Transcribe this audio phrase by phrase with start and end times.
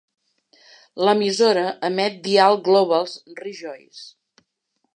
[1.07, 3.13] L'emissora emet Dial Global's
[3.43, 4.05] Rejoice!